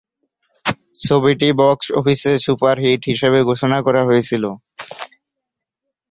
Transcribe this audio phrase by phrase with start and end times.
[0.99, 4.43] ছবিটি বক্স অফিসে সুপারহিট হিসাবে ঘোষণা করা হয়েছিল।